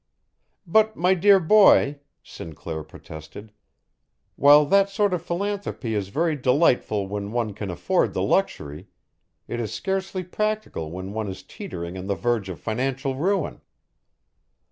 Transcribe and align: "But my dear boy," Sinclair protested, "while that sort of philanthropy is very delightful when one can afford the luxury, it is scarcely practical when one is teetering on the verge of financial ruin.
"But 0.65 0.95
my 0.95 1.13
dear 1.13 1.39
boy," 1.39 1.99
Sinclair 2.23 2.81
protested, 2.83 3.51
"while 4.35 4.65
that 4.65 4.89
sort 4.89 5.13
of 5.13 5.21
philanthropy 5.21 5.93
is 5.93 6.07
very 6.07 6.35
delightful 6.35 7.05
when 7.05 7.31
one 7.31 7.53
can 7.53 7.69
afford 7.69 8.13
the 8.15 8.23
luxury, 8.23 8.87
it 9.47 9.59
is 9.59 9.71
scarcely 9.71 10.23
practical 10.23 10.89
when 10.89 11.13
one 11.13 11.27
is 11.27 11.43
teetering 11.43 11.99
on 11.99 12.07
the 12.07 12.15
verge 12.15 12.49
of 12.49 12.59
financial 12.59 13.13
ruin. 13.15 13.61